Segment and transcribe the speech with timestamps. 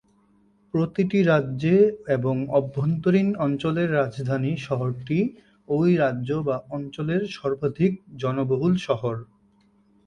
[0.73, 1.75] প্রতিটি রাজ্যে
[2.07, 5.19] এবং অভ্যন্তরীণ অঞ্চলের রাজধানী শহরটি
[5.67, 7.91] ওই রাজ্য বা অঞ্চলের সর্বাধিক
[8.17, 9.15] জনবহুল শহর।